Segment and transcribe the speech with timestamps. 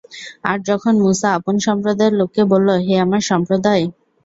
[0.43, 3.83] আর যখন মূসা আপন সম্প্রদায়ের লোককে বলল, হে আমার সম্প্রদায়!